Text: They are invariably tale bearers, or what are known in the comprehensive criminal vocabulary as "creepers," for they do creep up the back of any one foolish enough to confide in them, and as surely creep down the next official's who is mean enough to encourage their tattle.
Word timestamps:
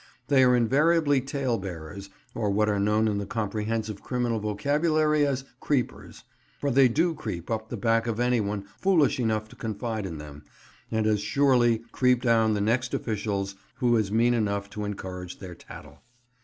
They 0.29 0.43
are 0.43 0.55
invariably 0.55 1.21
tale 1.21 1.59
bearers, 1.59 2.09
or 2.33 2.49
what 2.49 2.67
are 2.69 2.79
known 2.79 3.07
in 3.07 3.19
the 3.19 3.27
comprehensive 3.27 4.01
criminal 4.01 4.39
vocabulary 4.39 5.27
as 5.27 5.45
"creepers," 5.59 6.23
for 6.59 6.71
they 6.71 6.87
do 6.87 7.13
creep 7.13 7.51
up 7.51 7.69
the 7.69 7.77
back 7.77 8.07
of 8.07 8.19
any 8.19 8.41
one 8.41 8.63
foolish 8.79 9.19
enough 9.19 9.47
to 9.49 9.55
confide 9.55 10.07
in 10.07 10.17
them, 10.17 10.43
and 10.89 11.05
as 11.05 11.19
surely 11.21 11.83
creep 11.91 12.23
down 12.23 12.55
the 12.55 12.61
next 12.61 12.95
official's 12.95 13.53
who 13.75 13.95
is 13.95 14.11
mean 14.11 14.33
enough 14.33 14.71
to 14.71 14.85
encourage 14.85 15.37
their 15.37 15.53
tattle. 15.53 15.99